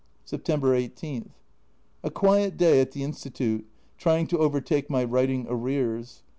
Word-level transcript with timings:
September 0.25 0.73
18. 0.73 1.29
A 2.03 2.09
quiet 2.09 2.57
day 2.57 2.81
at 2.81 2.91
the 2.91 3.03
Institute, 3.03 3.67
trying 3.99 4.25
to 4.25 4.39
overtake 4.39 4.89
my 4.89 5.03
writing 5.03 5.45
arrears. 5.47 6.23